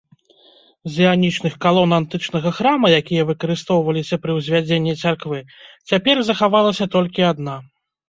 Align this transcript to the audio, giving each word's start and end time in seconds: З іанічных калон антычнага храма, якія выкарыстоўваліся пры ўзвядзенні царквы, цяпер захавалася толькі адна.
З 0.93 1.03
іанічных 1.03 1.53
калон 1.65 1.89
антычнага 1.99 2.49
храма, 2.61 2.87
якія 3.01 3.27
выкарыстоўваліся 3.29 4.21
пры 4.27 4.31
ўзвядзенні 4.41 4.99
царквы, 5.05 5.39
цяпер 5.93 6.17
захавалася 6.35 6.93
толькі 6.99 7.33
адна. 7.33 7.65